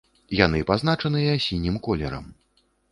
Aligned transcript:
Яны 0.37 0.61
пазначаныя 0.71 1.37
сінім 1.47 1.75
колерам. 1.89 2.25